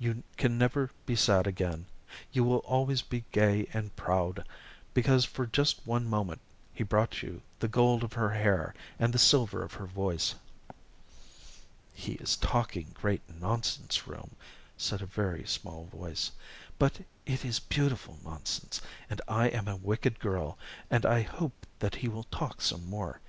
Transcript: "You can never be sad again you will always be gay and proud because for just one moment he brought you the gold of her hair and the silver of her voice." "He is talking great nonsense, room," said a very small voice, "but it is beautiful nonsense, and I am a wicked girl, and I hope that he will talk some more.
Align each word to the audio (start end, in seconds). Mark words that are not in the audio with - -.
"You 0.00 0.24
can 0.36 0.58
never 0.58 0.90
be 1.06 1.14
sad 1.14 1.46
again 1.46 1.86
you 2.32 2.42
will 2.42 2.58
always 2.58 3.02
be 3.02 3.24
gay 3.30 3.68
and 3.72 3.94
proud 3.94 4.44
because 4.94 5.24
for 5.24 5.46
just 5.46 5.86
one 5.86 6.06
moment 6.10 6.40
he 6.74 6.82
brought 6.82 7.22
you 7.22 7.40
the 7.60 7.68
gold 7.68 8.02
of 8.02 8.14
her 8.14 8.30
hair 8.32 8.74
and 8.98 9.12
the 9.14 9.18
silver 9.20 9.62
of 9.62 9.74
her 9.74 9.86
voice." 9.86 10.34
"He 11.94 12.14
is 12.14 12.34
talking 12.36 12.88
great 12.98 13.22
nonsense, 13.32 14.08
room," 14.08 14.34
said 14.76 15.02
a 15.02 15.06
very 15.06 15.44
small 15.46 15.84
voice, 15.84 16.32
"but 16.80 17.02
it 17.24 17.44
is 17.44 17.60
beautiful 17.60 18.18
nonsense, 18.24 18.80
and 19.08 19.20
I 19.28 19.46
am 19.50 19.68
a 19.68 19.76
wicked 19.76 20.18
girl, 20.18 20.58
and 20.90 21.06
I 21.06 21.22
hope 21.22 21.64
that 21.78 21.94
he 21.94 22.08
will 22.08 22.24
talk 22.24 22.60
some 22.60 22.86
more. 22.90 23.20